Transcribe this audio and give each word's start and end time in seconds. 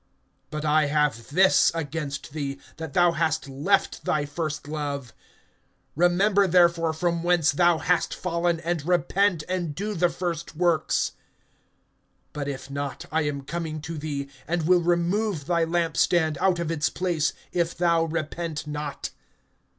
(4)But 0.51 0.65
I 0.65 0.87
have 0.87 1.29
this 1.29 1.71
against 1.75 2.33
thee, 2.33 2.59
that 2.77 2.93
thou 2.95 3.11
hast 3.11 3.47
left 3.47 4.03
thy 4.03 4.25
first 4.25 4.67
love. 4.67 5.13
(5)Remember 5.95 6.49
therefore 6.49 6.91
from 6.91 7.21
whence 7.21 7.51
thou 7.51 7.77
hast 7.77 8.15
fallen, 8.15 8.59
and 8.61 8.83
repent, 8.83 9.43
and 9.47 9.75
do 9.75 9.93
the 9.93 10.09
first 10.09 10.55
works; 10.55 11.11
but 12.33 12.47
if 12.47 12.67
not, 12.71 13.05
I 13.11 13.25
am 13.27 13.41
coming 13.43 13.79
to 13.81 13.99
thee, 13.99 14.27
and 14.47 14.63
will 14.67 14.81
remove 14.81 15.45
thy 15.45 15.65
lamp 15.65 15.95
stand 15.95 16.35
out 16.39 16.57
of 16.57 16.71
its 16.71 16.89
place, 16.89 17.33
if 17.51 17.77
thou 17.77 18.05
repent 18.05 18.65
not. 18.65 19.11